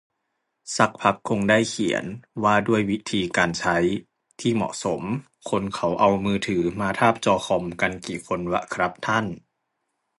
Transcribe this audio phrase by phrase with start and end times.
[0.75, 2.05] ซักพักคงได้เขียน
[2.43, 3.77] ว่าด้วยวิธีการใช้
[4.39, 5.01] ที่เหมาะสม
[5.49, 9.25] คนเขาเอามือถือมาทาบจอคอมกันกี่คนวะครับท่าน